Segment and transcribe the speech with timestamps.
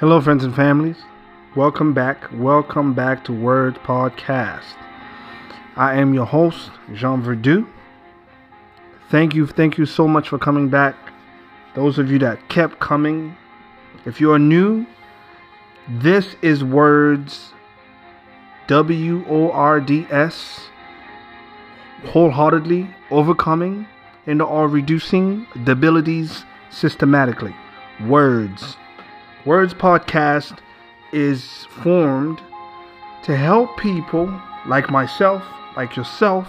[0.00, 0.98] Hello, friends and families.
[1.56, 2.28] Welcome back.
[2.32, 4.76] Welcome back to Words Podcast.
[5.74, 7.66] I am your host, Jean Verdu.
[9.10, 10.94] Thank you, thank you so much for coming back.
[11.74, 13.36] Those of you that kept coming.
[14.06, 14.86] If you are new,
[15.88, 17.52] this is Words
[18.68, 20.68] W O R D S
[22.04, 23.84] wholeheartedly overcoming
[24.28, 27.56] and or reducing debilities systematically.
[28.06, 28.76] Words.
[29.44, 30.58] Words Podcast
[31.12, 32.42] is formed
[33.22, 34.26] to help people
[34.66, 35.44] like myself,
[35.76, 36.48] like yourself,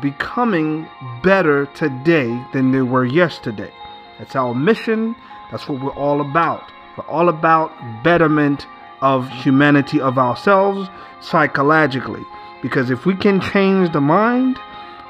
[0.00, 0.88] becoming
[1.22, 3.70] better today than they were yesterday.
[4.18, 5.14] That's our mission.
[5.50, 6.72] That's what we're all about.
[6.96, 7.70] We're all about
[8.02, 8.66] betterment
[9.02, 10.88] of humanity, of ourselves
[11.20, 12.24] psychologically.
[12.62, 14.58] Because if we can change the mind,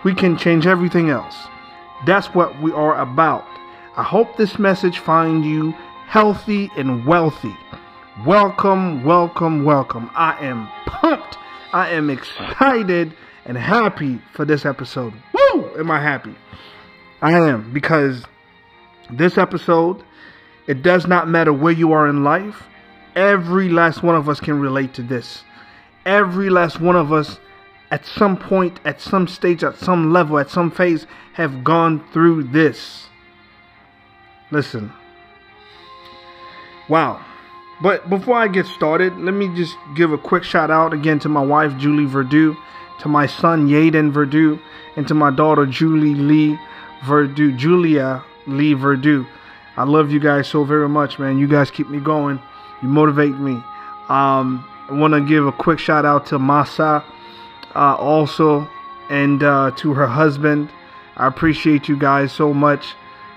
[0.02, 1.46] we can change everything else.
[2.04, 3.46] That's what we are about.
[3.96, 5.74] I hope this message finds you
[6.06, 7.54] healthy and wealthy.
[8.24, 10.10] Welcome, welcome, welcome.
[10.14, 11.36] I am pumped.
[11.72, 13.12] I am excited
[13.44, 15.12] and happy for this episode.
[15.32, 15.78] Woo!
[15.78, 16.34] Am I happy?
[17.20, 18.24] I am because
[19.10, 20.02] this episode,
[20.66, 22.68] it does not matter where you are in life.
[23.14, 25.42] Every last one of us can relate to this.
[26.04, 27.38] Every last one of us
[27.90, 32.44] at some point, at some stage, at some level, at some phase have gone through
[32.44, 33.08] this.
[34.50, 34.92] Listen.
[36.88, 37.24] Wow.
[37.82, 41.28] But before I get started, let me just give a quick shout out again to
[41.28, 42.56] my wife, Julie Verdu,
[43.00, 44.58] to my son, Yaden Verdu,
[44.96, 46.58] and to my daughter, Julie Lee
[47.02, 49.26] Verdu, Julia Lee Verdu.
[49.76, 51.38] I love you guys so very much, man.
[51.38, 52.40] You guys keep me going.
[52.82, 53.52] You motivate me.
[54.08, 57.04] Um, I want to give a quick shout out to Masa
[57.74, 58.68] uh, also
[59.10, 60.70] and uh, to her husband.
[61.16, 62.94] I appreciate you guys so much.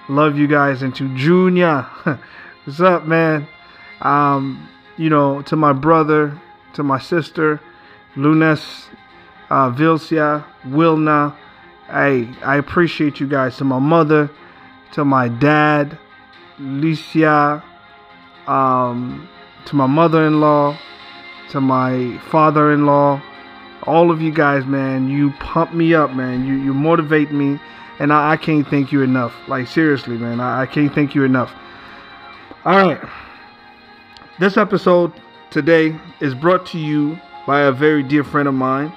[0.07, 0.81] Love you guys.
[0.81, 1.87] And to Junior,
[2.69, 3.47] what's up, man?
[3.99, 6.39] Um, you know, to my brother,
[6.73, 7.59] to my sister,
[8.15, 8.89] Lunes,
[9.49, 11.35] uh, Vilsia, Wilna.
[11.87, 13.57] Hey, I appreciate you guys.
[13.57, 14.29] To my mother,
[14.91, 15.97] to my dad,
[16.59, 17.63] Licia,
[18.45, 19.27] um,
[19.65, 20.77] to my mother-in-law,
[21.49, 23.19] to my father-in-law,
[23.87, 26.45] all of you guys, man, you pump me up, man.
[26.45, 27.59] You you motivate me,
[27.97, 29.33] and I, I can't thank you enough.
[29.47, 31.51] Like seriously, man, I, I can't thank you enough.
[32.65, 32.99] All right,
[34.37, 35.13] this episode
[35.49, 38.91] today is brought to you by a very dear friend of mine,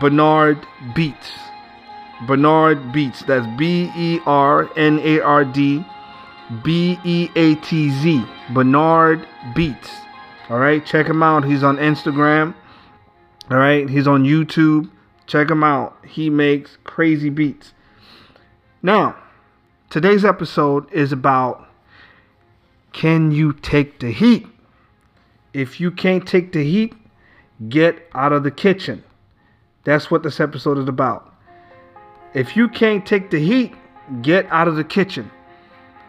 [0.00, 1.28] Bernard Beatz.
[2.26, 3.26] Bernard Beatz.
[3.26, 5.84] That's B E R N A R D
[6.62, 8.24] B E A T Z.
[8.54, 9.90] Bernard Beatz.
[10.48, 11.44] All right, check him out.
[11.44, 12.54] He's on Instagram.
[13.50, 14.90] All right, he's on YouTube.
[15.26, 16.02] Check him out.
[16.06, 17.74] He makes crazy beats.
[18.82, 19.16] Now,
[19.90, 21.68] today's episode is about
[22.94, 24.46] can you take the heat?
[25.52, 26.94] If you can't take the heat,
[27.68, 29.04] get out of the kitchen.
[29.82, 31.34] That's what this episode is about.
[32.32, 33.74] If you can't take the heat,
[34.22, 35.30] get out of the kitchen.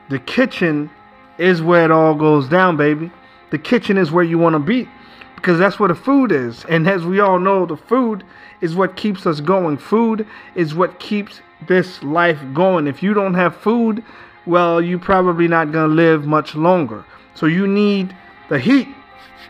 [0.09, 0.89] The kitchen
[1.37, 3.11] is where it all goes down, baby.
[3.49, 4.87] The kitchen is where you want to be
[5.35, 6.65] because that's where the food is.
[6.65, 8.23] And as we all know, the food
[8.61, 9.77] is what keeps us going.
[9.77, 12.87] Food is what keeps this life going.
[12.87, 14.03] If you don't have food,
[14.45, 17.05] well, you're probably not going to live much longer.
[17.33, 18.15] So you need
[18.49, 18.87] the heat.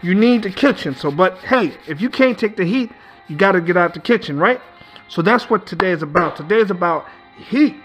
[0.01, 0.95] You need the kitchen.
[0.95, 2.91] So, but hey, if you can't take the heat,
[3.28, 4.61] you got to get out the kitchen, right?
[5.07, 6.35] So that's what today is about.
[6.35, 7.06] Today is about
[7.38, 7.75] heat.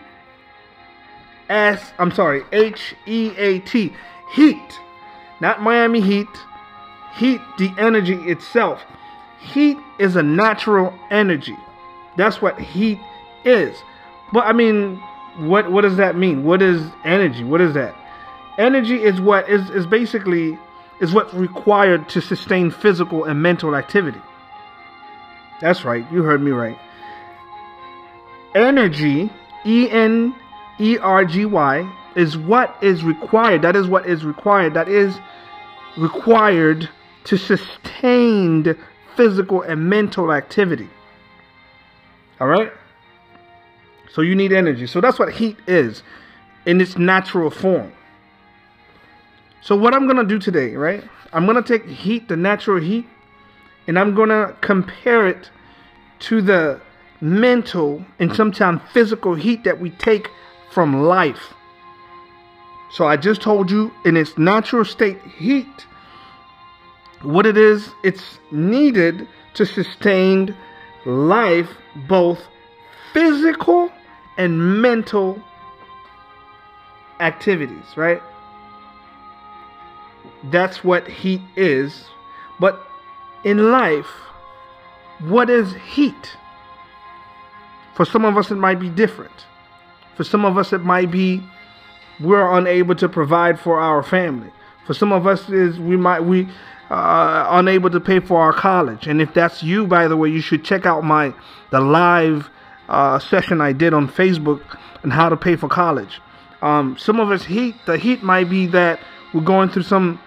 [1.49, 3.93] S, I'm sorry, H E A T.
[4.35, 4.79] Heat.
[5.41, 6.29] Not Miami Heat.
[7.17, 8.83] Heat, the energy itself.
[9.41, 11.57] Heat is a natural energy.
[12.17, 13.01] That's what heat
[13.45, 13.77] is.
[14.33, 15.03] But I mean,
[15.37, 16.45] what what does that mean?
[16.45, 17.45] What is energy?
[17.45, 17.95] What is that?
[18.59, 20.59] Energy is what is is basically
[21.01, 24.21] is what's required to sustain physical and mental activity.
[25.61, 26.05] That's right.
[26.13, 26.79] You heard me right.
[28.55, 29.31] Energy,
[29.65, 30.35] E N
[30.79, 33.63] E R G Y, is what is required.
[33.63, 34.75] That is what is required.
[34.75, 35.19] That is
[35.97, 36.89] required
[37.25, 38.77] to sustained
[39.17, 40.89] physical and mental activity.
[42.41, 42.73] All right?
[44.13, 44.87] So you need energy.
[44.87, 46.03] So that's what heat is
[46.67, 47.93] in its natural form.
[49.63, 51.05] So what I'm going to do today, right?
[51.33, 53.07] I'm going to take heat, the natural heat,
[53.87, 55.51] and I'm going to compare it
[56.21, 56.81] to the
[57.21, 60.29] mental and sometimes physical heat that we take
[60.71, 61.55] from life.
[62.93, 65.87] So I just told you in its natural state, heat
[67.23, 70.57] what it is it's needed to sustain
[71.05, 71.69] life,
[72.09, 72.41] both
[73.13, 73.91] physical
[74.41, 75.41] and mental
[77.21, 78.23] activities, right?
[80.45, 82.05] that's what heat is.
[82.59, 82.81] But
[83.45, 84.11] in life,
[85.21, 86.37] what is heat?
[87.95, 89.47] For some of us, it might be different.
[90.17, 91.43] For some of us, it might be
[92.21, 94.51] we're unable to provide for our family.
[94.87, 96.49] For some of us, is we might we
[96.91, 99.07] uh, unable to pay for our college.
[99.07, 101.35] And if that's you, by the way, you should check out my
[101.71, 102.51] the live
[102.91, 104.61] uh, session I did on Facebook
[105.05, 106.21] on how to pay for college.
[106.63, 109.01] Um, some of us heat the heat might be that
[109.33, 110.21] we're going through some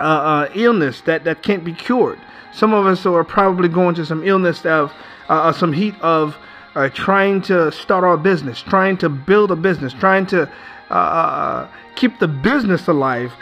[0.00, 2.18] uh, uh, illness that that can't be cured.
[2.52, 4.92] Some of us are probably going to some illness of
[5.28, 6.36] uh, uh, some heat of
[6.74, 10.48] uh, trying to start our business, trying to build a business, trying to
[11.96, 13.32] keep the business alive.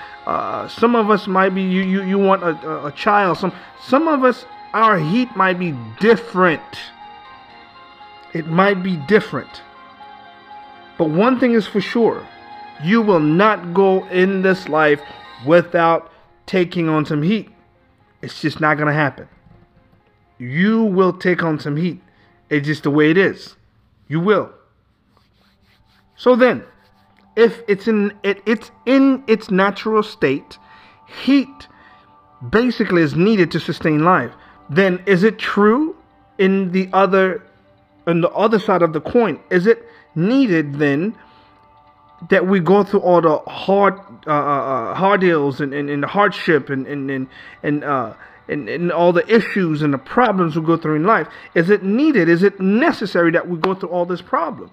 [0.71, 3.37] some of us might be you you, you want a, a child.
[3.37, 6.63] Some some of us our heat might be different.
[8.33, 9.63] It might be different.
[10.97, 12.27] But one thing is for sure
[12.83, 15.01] you will not go in this life
[15.47, 16.13] without
[16.47, 17.51] taking on some heat.
[18.23, 19.29] It's just not going to happen.
[20.39, 22.01] You will take on some heat.
[22.51, 23.57] It's just the way it is.
[24.09, 24.51] You will.
[26.17, 26.65] So then,
[27.37, 30.59] if it's in it, it's in its natural state,
[31.07, 31.69] heat
[32.51, 34.33] basically is needed to sustain life.
[34.71, 35.97] Then is it true
[36.39, 37.43] in the other
[38.09, 39.39] on the other side of the coin?
[39.51, 41.15] Is it needed then
[42.31, 43.95] that we go through all the hard
[44.27, 47.29] uh, uh, uh, hard deals and, and, and the hardship and and and
[47.63, 48.15] and, uh,
[48.49, 51.29] and and all the issues and the problems we go through in life?
[51.55, 52.29] Is it needed?
[52.29, 54.73] Is it necessary that we go through all these problems?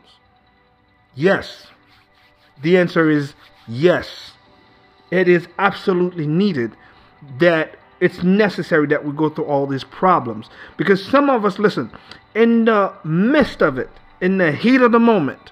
[1.13, 1.67] Yes.
[2.61, 3.33] The answer is
[3.67, 4.31] yes.
[5.11, 6.75] It is absolutely needed
[7.39, 11.91] that it's necessary that we go through all these problems because some of us listen
[12.33, 13.89] in the midst of it
[14.21, 15.51] in the heat of the moment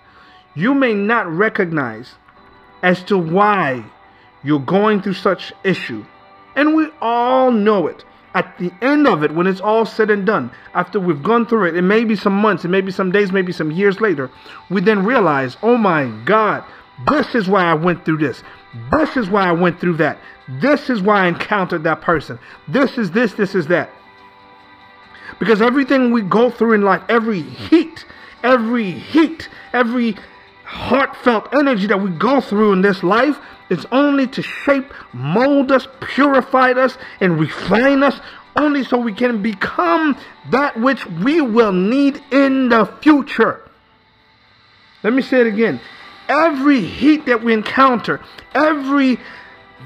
[0.56, 2.16] you may not recognize
[2.82, 3.84] as to why
[4.44, 6.06] you're going through such issue.
[6.56, 8.04] And we all know it.
[8.36, 11.70] At the end of it, when it's all said and done, after we've gone through
[11.70, 14.30] it, it may be some months, it may be some days, maybe some years later,
[14.72, 16.64] we then realize, oh my God,
[17.08, 18.44] this is why I went through this.
[18.92, 20.18] This is why I went through that.
[20.48, 22.40] This is why I encountered that person.
[22.68, 23.90] This is this, this is that.
[25.40, 28.06] Because everything we go through in life, every heat,
[28.44, 30.16] every heat, every
[30.66, 33.38] heartfelt energy that we go through in this life
[33.70, 38.20] is only to shape, mold us, purify us, and refine us,
[38.56, 40.18] only so we can become
[40.52, 43.62] that which we will need in the future.
[45.04, 45.80] Let me say it again.
[46.30, 48.22] Every heat that we encounter,
[48.54, 49.20] every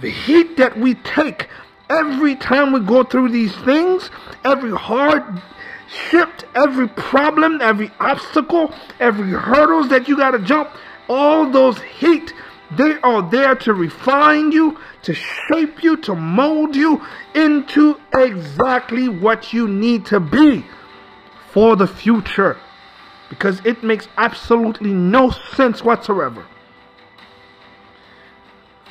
[0.01, 1.47] heat that we take,
[1.89, 4.09] every time we go through these things,
[4.43, 5.41] every hard
[5.87, 10.69] shipped every problem, every obstacle, every hurdles that you got to jump,
[11.07, 12.33] all those heat,
[12.71, 17.01] they are there to refine you, to shape you, to mold you
[17.33, 20.65] into exactly what you need to be
[21.51, 22.57] for the future.
[23.29, 26.45] Because it makes absolutely no sense whatsoever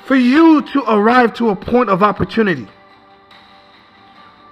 [0.06, 2.68] for you to arrive to a point of opportunity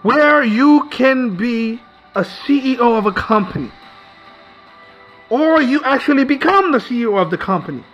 [0.02, 1.80] where you can be
[2.14, 3.70] a CEO of a company.
[5.30, 7.84] Or you actually become the CEO of the company.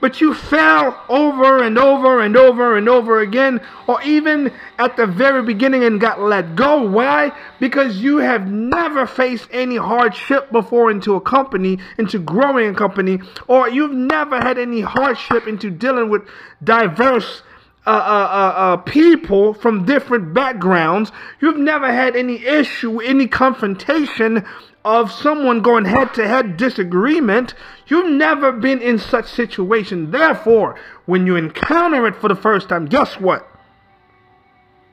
[0.00, 5.06] But you fail over and over and over and over again, or even at the
[5.06, 6.82] very beginning and got let go.
[6.82, 7.32] Why?
[7.60, 13.20] Because you have never faced any hardship before into a company, into growing a company,
[13.48, 16.22] or you've never had any hardship into dealing with
[16.62, 17.42] diverse
[17.86, 21.12] uh, uh, uh, uh, people from different backgrounds.
[21.40, 24.44] You've never had any issue, any confrontation
[24.86, 27.54] of someone going head to head disagreement.
[27.88, 30.12] You've never been in such situation.
[30.12, 33.48] Therefore, when you encounter it for the first time, guess what?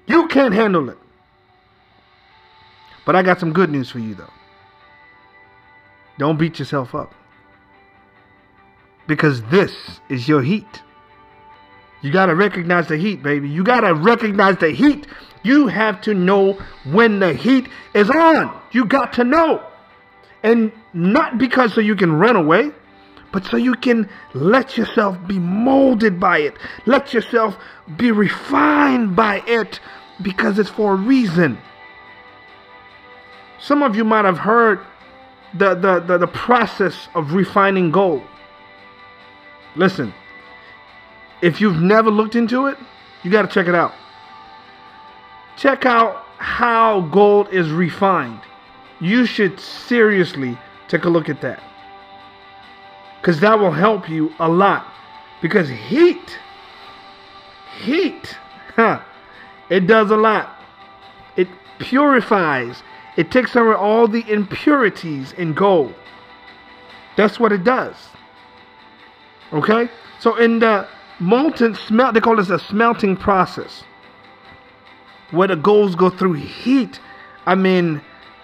[0.08, 0.98] You can't handle it.
[3.06, 4.34] But I got some good news for you, though.
[6.18, 7.14] Don't beat yourself up.
[9.06, 9.76] Because this
[10.10, 10.82] is your heat.
[12.02, 13.48] You got to recognize the heat, baby.
[13.48, 15.06] You got to recognize the heat.
[15.44, 18.60] You have to know when the heat is on.
[18.72, 19.64] You got to know.
[20.44, 22.72] And not because so you can run away,
[23.32, 26.56] but so you can let yourself be molded by it.
[26.86, 27.58] Let yourself
[27.98, 29.80] be refined by it
[30.22, 31.58] because it's for a reason.
[33.60, 34.80] Some of you might have heard
[35.54, 38.24] the, the, the, the process of refining gold.
[39.76, 40.14] Listen,
[41.42, 42.78] if you've never looked into it,
[43.24, 43.94] you got to check it out.
[45.58, 48.42] Check out how gold is refined.
[49.04, 50.58] You should seriously
[50.88, 51.62] take a look at that.
[53.20, 54.88] Because that will help you a lot.
[55.42, 56.40] Because heat,
[57.82, 58.38] heat,
[58.78, 59.02] huh,
[59.70, 60.58] It does a lot.
[61.36, 62.82] It purifies.
[63.18, 65.94] It takes away all the impurities in gold.
[67.18, 67.96] That's what it does.
[69.52, 69.90] Okay?
[70.20, 70.88] So in the
[71.20, 73.84] molten smelt, they call this a smelting process.
[75.32, 77.02] Where the golds go through heat.
[77.46, 78.02] I mean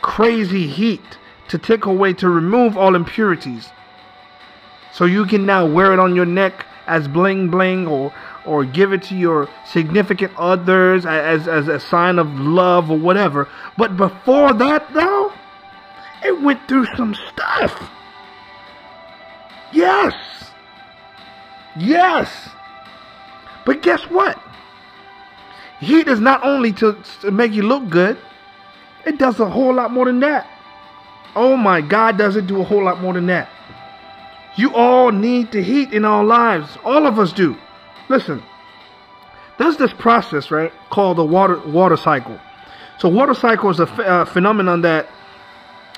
[0.10, 3.70] crazy heat to take away to remove all impurities.
[4.92, 8.12] So you can now wear it on your neck as bling bling or
[8.44, 13.48] or give it to your significant others as, as a sign of love or whatever.
[13.78, 15.32] But before that though,
[16.24, 17.92] it went through some stuff.
[19.72, 20.16] Yes.
[21.78, 22.50] Yes.
[23.63, 24.42] But guess what?
[25.80, 28.18] Heat is not only to, to make you look good,
[29.10, 30.48] it does a whole lot more than that.
[31.36, 33.50] Oh my God, does it do a whole lot more than that?
[34.56, 36.78] You all need the heat in our lives.
[36.84, 37.58] All of us do.
[38.08, 38.44] Listen,
[39.58, 42.39] there's this process, right, called the water water cycle.
[43.00, 45.08] So water cycle is a uh, phenomenon that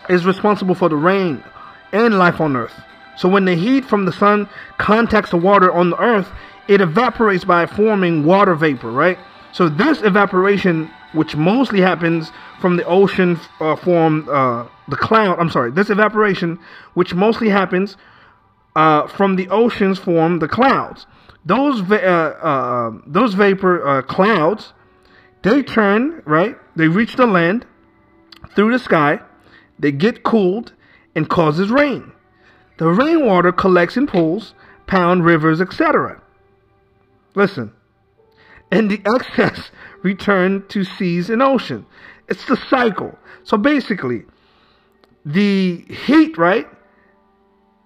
[0.09, 1.43] is responsible for the rain
[1.91, 2.79] and life on earth.
[3.17, 6.29] So when the heat from the sun contacts the water on the earth,
[6.67, 9.17] it evaporates by forming water vapor, right?
[9.51, 15.39] So this evaporation, which mostly happens from the ocean, uh, form uh, the cloud.
[15.39, 16.59] I'm sorry, this evaporation,
[16.93, 17.97] which mostly happens
[18.75, 21.05] uh, from the oceans, form the clouds.
[21.45, 24.73] Those va- uh, uh, those vapor uh, clouds,
[25.43, 26.55] they turn right.
[26.75, 27.65] They reach the land
[28.55, 29.19] through the sky.
[29.79, 30.73] They get cooled
[31.15, 32.11] and causes rain.
[32.77, 34.53] The rainwater collects in pools,
[34.87, 36.21] pound rivers, etc.
[37.35, 37.73] Listen,
[38.71, 39.71] and the excess
[40.03, 41.85] return to seas and ocean.
[42.27, 43.17] It's the cycle.
[43.43, 44.23] So basically,
[45.25, 46.67] the heat, right?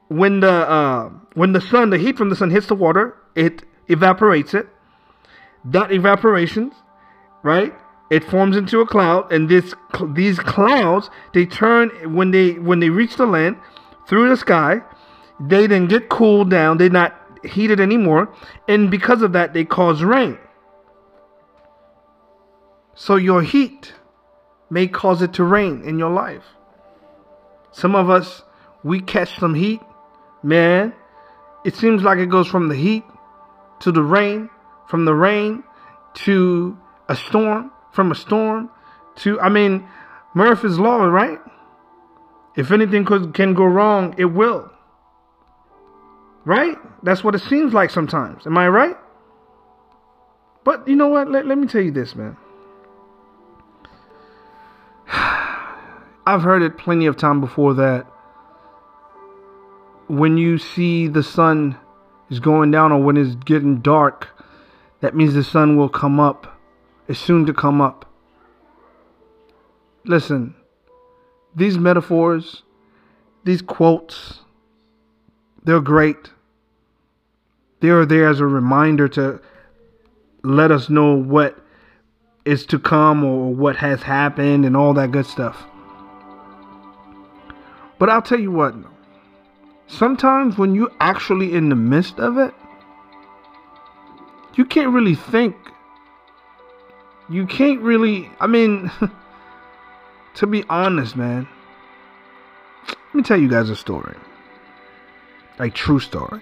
[0.07, 3.63] When the uh, when the sun, the heat from the sun hits the water, it
[3.87, 4.67] evaporates it.
[5.65, 6.71] That evaporation,
[7.43, 7.73] right?
[8.11, 9.73] It forms into a cloud, and this
[10.13, 13.57] these clouds they turn when they when they reach the land
[14.07, 14.81] through the sky.
[15.39, 16.77] They then get cooled down.
[16.77, 18.33] They're not heated anymore,
[18.67, 20.37] and because of that, they cause rain.
[22.95, 23.93] So your heat
[24.69, 26.43] may cause it to rain in your life.
[27.71, 28.41] Some of us,
[28.83, 29.81] we catch some heat,
[30.41, 30.93] man.
[31.65, 33.03] It seems like it goes from the heat
[33.81, 34.49] to the rain,
[34.87, 35.63] from the rain
[36.25, 36.77] to
[37.09, 38.69] a storm, from a storm
[39.17, 39.87] to, I mean,
[40.33, 41.39] Murphy's Law, right?
[42.55, 44.71] If anything could, can go wrong, it will.
[46.45, 46.77] Right?
[47.03, 48.45] That's what it seems like sometimes.
[48.45, 48.95] Am I right?
[50.63, 51.29] But you know what?
[51.29, 52.37] Let, let me tell you this, man.
[56.25, 58.07] I've heard it plenty of time before that
[60.07, 61.77] when you see the sun
[62.29, 64.29] is going down or when it's getting dark,
[65.01, 66.59] that means the sun will come up.
[67.07, 68.11] It's soon to come up.
[70.03, 70.55] Listen,
[71.55, 72.63] these metaphors,
[73.43, 74.41] these quotes,
[75.63, 76.31] they're great.
[77.79, 79.41] They are there as a reminder to
[80.43, 81.57] let us know what
[82.45, 85.65] is to come or what has happened and all that good stuff.
[87.97, 88.75] But I'll tell you what,
[89.87, 92.53] sometimes when you're actually in the midst of it,
[94.55, 95.55] you can't really think.
[97.29, 98.91] You can't really, I mean,
[100.35, 101.47] to be honest, man,
[102.87, 104.15] let me tell you guys a story.
[105.57, 106.41] Like, true story.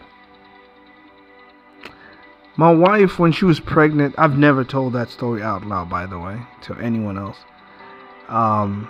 [2.55, 6.19] My wife, when she was pregnant, I've never told that story out loud, by the
[6.19, 7.37] way, to anyone else.
[8.27, 8.89] Um,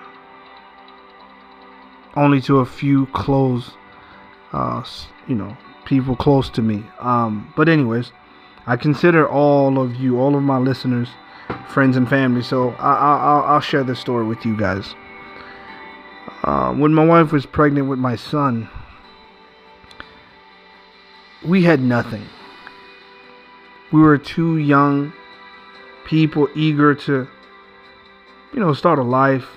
[2.16, 3.72] only to a few close,
[4.52, 4.84] uh,
[5.28, 5.56] you know,
[5.86, 6.84] people close to me.
[7.00, 8.12] Um, but anyways,
[8.66, 11.10] I consider all of you, all of my listeners,
[11.68, 12.42] friends and family.
[12.42, 14.96] So I, will share this story with you guys.
[16.44, 18.70] Uh, when my wife was pregnant with my son,
[21.44, 22.26] we had nothing.
[23.92, 25.14] We were two young
[26.06, 27.28] people eager to,
[28.54, 29.48] you know, start a life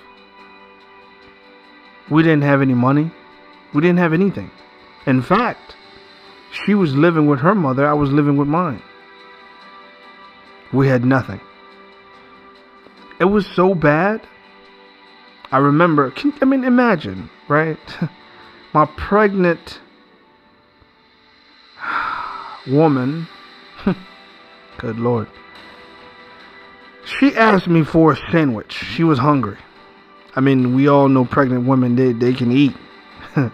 [2.09, 3.11] we didn't have any money.
[3.73, 4.51] We didn't have anything.
[5.05, 5.75] In fact,
[6.51, 7.85] she was living with her mother.
[7.87, 8.81] I was living with mine.
[10.73, 11.39] We had nothing.
[13.19, 14.21] It was so bad.
[15.51, 17.79] I remember, can, I mean, imagine, right?
[18.73, 19.79] My pregnant
[22.67, 23.27] woman,
[24.77, 25.27] good Lord,
[27.05, 28.73] she asked me for a sandwich.
[28.73, 29.57] She was hungry.
[30.37, 32.75] I mean, we all know pregnant women, they, they can eat.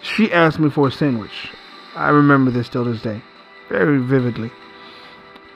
[0.00, 1.50] she asked me for a sandwich.
[1.96, 3.20] I remember this till this day,
[3.68, 4.52] very vividly.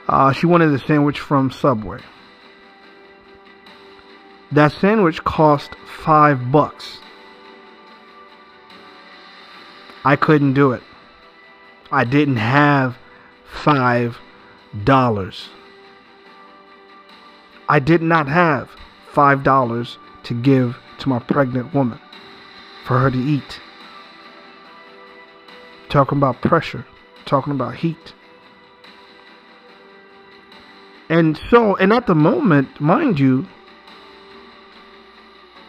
[0.09, 2.01] Uh, she wanted a sandwich from Subway.
[4.51, 6.99] That sandwich cost five bucks.
[10.05, 10.83] I couldn't do it.
[11.93, 12.99] I didn't have
[13.45, 14.19] five
[14.83, 15.49] dollars.
[17.69, 18.69] I did not have
[19.12, 22.00] five dollars to give to my pregnant woman
[22.85, 23.61] for her to eat.
[25.88, 26.87] Talking about pressure,
[27.26, 28.14] talking about heat.
[31.09, 33.47] And so, and at the moment, mind you,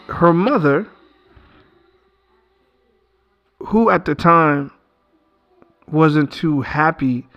[0.07, 0.87] her mother,
[3.59, 4.71] who at the time
[5.91, 7.27] wasn't too happy,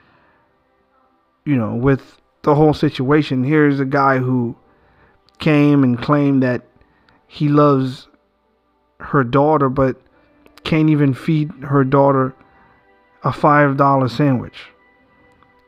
[1.44, 3.42] you know, with the whole situation.
[3.42, 4.56] Here's a guy who
[5.38, 6.62] came and claimed that
[7.26, 8.08] he loves
[9.00, 10.00] her daughter, but
[10.64, 12.34] can't even feed her daughter
[13.22, 14.66] a $5 sandwich.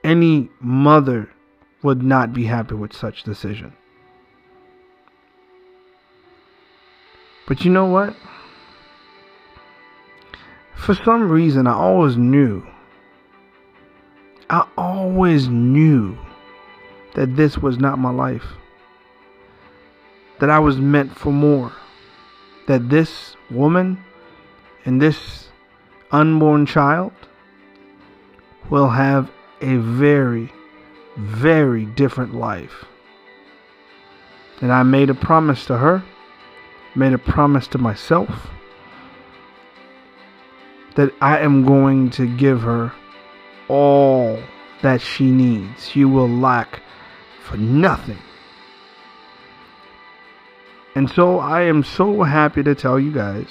[0.05, 1.31] Any mother
[1.83, 3.73] would not be happy with such decision.
[7.47, 8.15] But you know what?
[10.75, 12.67] For some reason, I always knew.
[14.51, 16.17] I always knew
[17.15, 18.45] that this was not my life.
[20.41, 21.73] That I was meant for more.
[22.67, 24.05] That this woman
[24.85, 25.49] and this
[26.13, 27.13] unborn child
[28.71, 29.31] will have
[29.61, 30.53] a very,
[31.17, 32.85] very different life.
[34.61, 36.05] And I made a promise to her,
[36.95, 38.49] made a promise to myself
[40.99, 42.93] that I am going to give her
[43.69, 44.43] all
[44.83, 45.89] that she needs.
[45.89, 46.81] She will lack
[47.45, 48.19] for nothing.
[50.99, 53.47] And so I am so happy to tell you guys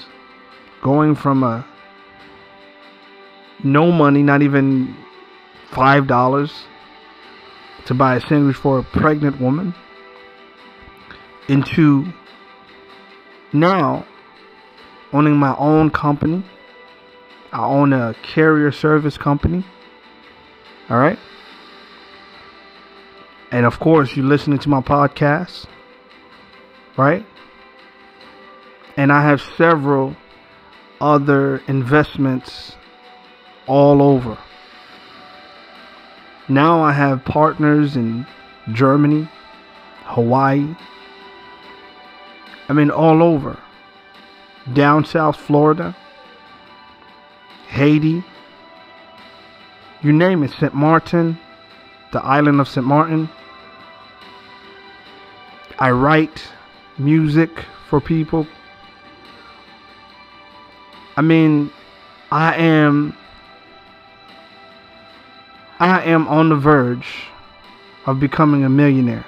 [0.81, 1.65] going from a
[3.63, 4.93] no money, not even
[5.71, 6.51] five dollars
[7.85, 9.73] to buy a sandwich for a pregnant woman
[11.47, 12.11] into
[13.53, 14.05] now
[15.13, 16.43] owning my own company.
[17.53, 19.63] I own a carrier service company.
[20.89, 21.17] All right.
[23.53, 25.65] And of course, you're listening to my podcast,
[26.97, 27.25] right?
[28.97, 30.17] And I have several
[30.99, 32.75] other investments
[33.67, 34.37] all over.
[36.49, 38.25] Now I have partners in
[38.73, 39.29] Germany,
[40.03, 40.75] Hawaii,
[42.69, 43.57] I mean, all over.
[44.73, 45.95] Down South Florida,
[47.69, 48.23] Haiti,
[50.01, 50.73] you name it, St.
[50.73, 51.39] Martin,
[52.11, 52.85] the island of St.
[52.85, 53.29] Martin.
[55.79, 56.43] I write
[56.97, 57.49] music
[57.89, 58.45] for people.
[61.17, 61.71] I mean,
[62.31, 63.17] I am
[65.79, 67.07] I am on the verge
[68.05, 69.25] of becoming a millionaire.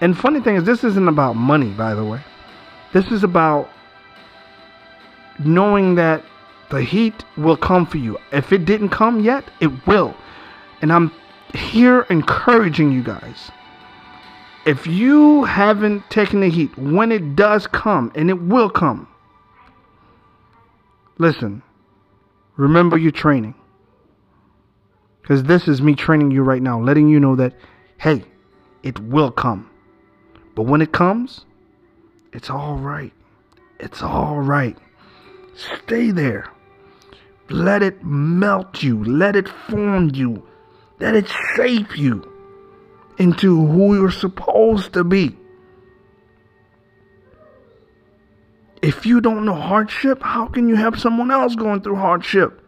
[0.00, 2.20] And funny thing is this isn't about money, by the way.
[2.92, 3.70] This is about
[5.38, 6.24] knowing that
[6.70, 8.18] the heat will come for you.
[8.32, 10.16] If it didn't come yet, it will.
[10.80, 11.12] And I'm
[11.54, 13.50] here encouraging you guys.
[14.64, 19.08] If you haven't taken the heat, when it does come, and it will come,
[21.18, 21.62] listen,
[22.56, 23.54] remember your training.
[25.20, 27.54] Because this is me training you right now, letting you know that,
[27.98, 28.24] hey,
[28.82, 29.68] it will come.
[30.54, 31.44] But when it comes,
[32.32, 33.12] it's all right.
[33.80, 34.76] It's all right.
[35.54, 36.50] Stay there.
[37.50, 39.02] Let it melt you.
[39.04, 40.46] Let it form you.
[41.00, 42.31] Let it shape you
[43.18, 45.36] into who you're supposed to be.
[48.82, 52.58] If you don't know hardship, how can you help someone else going through hardship?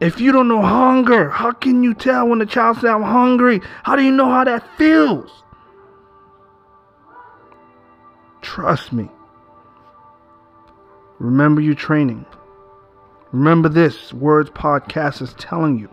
[0.00, 3.60] If you don't know hunger, how can you tell when the child says, I'm hungry?
[3.82, 5.30] How do you know how that feels?
[8.42, 9.08] Trust me.
[11.18, 12.26] Remember your training.
[13.32, 15.88] Remember this Words Podcast is telling you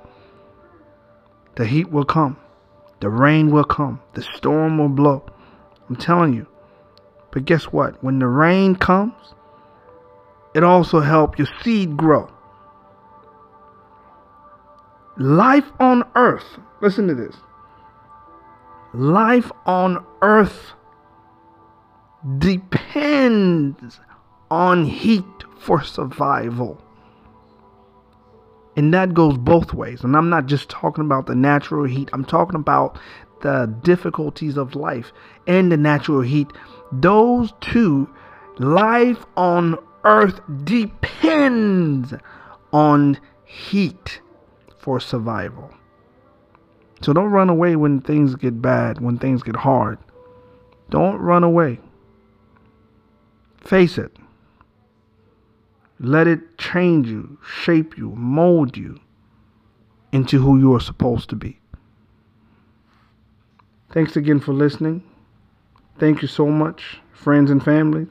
[1.62, 2.38] the heat will come,
[3.02, 5.24] the rain will come, the storm will blow.
[5.88, 6.47] I'm telling you.
[7.30, 8.04] But guess what?
[8.04, 9.36] When the rain comes,
[10.56, 12.32] it also helps your seed grow.
[15.19, 17.36] Life on earth, listen to this.
[18.95, 20.71] Life on earth
[22.39, 24.00] depends
[24.50, 26.82] on heat for survival.
[28.82, 30.04] And that goes both ways.
[30.04, 32.98] And I'm not just talking about the natural heat, I'm talking about
[33.44, 35.13] the difficulties of life
[35.46, 36.48] and the natural heat.
[36.91, 38.10] Those two,
[38.58, 42.15] life on earth depends
[42.74, 44.20] on heat
[44.80, 45.72] for survival.
[47.04, 50.00] So don't run away when things get bad, when things get hard.
[50.89, 51.78] Don't run away.
[53.60, 54.12] Face it.
[56.04, 59.00] Let it change you, shape you, mold you
[60.12, 61.60] into who you are supposed to be.
[63.94, 65.04] Thanks again for listening.
[66.00, 68.08] Thank you so much, friends and family.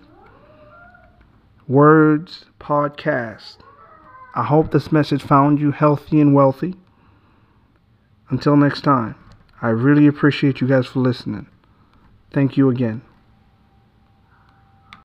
[1.67, 3.57] Words Podcast.
[4.37, 6.77] I hope this message found you healthy and wealthy.
[8.29, 9.17] Until next time,
[9.61, 11.49] I really appreciate you guys for listening.
[12.31, 13.03] Thank you again.